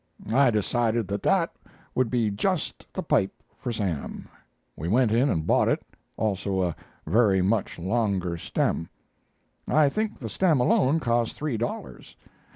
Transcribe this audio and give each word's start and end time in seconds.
"I 0.33 0.49
decided 0.49 1.07
that 1.09 1.21
that 1.21 1.53
would 1.93 2.09
be 2.09 2.31
just 2.31 2.87
the 2.91 3.03
pipe 3.03 3.43
for 3.59 3.71
Sam. 3.71 4.27
We 4.75 4.87
went 4.87 5.11
in 5.11 5.29
and 5.29 5.45
bought 5.45 5.69
it, 5.69 5.85
also 6.17 6.63
a 6.63 6.75
very 7.05 7.43
much 7.43 7.77
longer 7.77 8.35
stem. 8.39 8.89
I 9.67 9.89
think 9.89 10.17
the 10.17 10.27
stem 10.27 10.59
alone 10.59 10.99
cost 11.01 11.35
three 11.35 11.55
dollars. 11.55 12.15